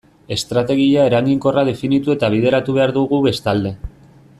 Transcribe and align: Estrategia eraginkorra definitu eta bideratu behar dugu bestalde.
Estrategia 0.35 1.03
eraginkorra 1.11 1.65
definitu 1.69 2.17
eta 2.17 2.33
bideratu 2.39 2.79
behar 2.79 2.97
dugu 3.01 3.21
bestalde. 3.31 3.77